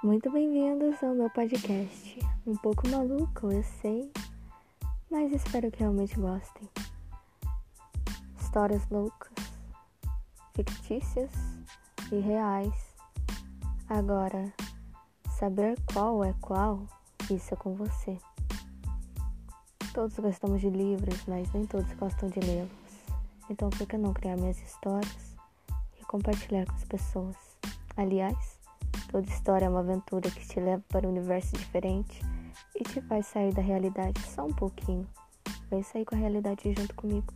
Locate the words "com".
17.56-17.74, 26.66-26.74, 36.04-36.14